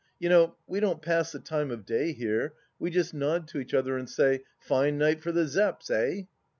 You 0.17 0.29
know, 0.29 0.55
we 0.65 0.79
don't 0.79 0.99
pass 0.99 1.31
the 1.31 1.37
time 1.37 1.69
of 1.69 1.85
day 1.85 2.11
here, 2.11 2.55
we 2.79 2.89
just 2.89 3.13
nod 3.13 3.47
to 3.49 3.59
each 3.59 3.75
other 3.75 3.99
and 3.99 4.09
say,' 4.09 4.43
Fine 4.67 4.97
night 4.97 5.21
for 5.21 5.31
the 5.31 5.43
Zepps, 5.45 5.91
eh 5.91 6.23